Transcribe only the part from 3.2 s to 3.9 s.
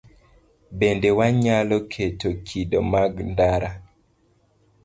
ndara